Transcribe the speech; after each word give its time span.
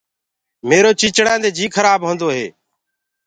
ميرو 0.69 0.91
چيچڙآندي 0.99 1.49
جي 1.57 1.65
کرآب 1.75 1.99
هوندو 2.07 2.27
هي۔ 2.35 2.45